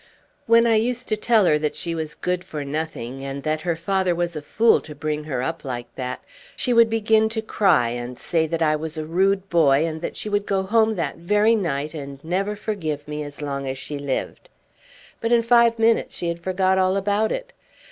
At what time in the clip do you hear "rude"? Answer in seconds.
9.05-9.47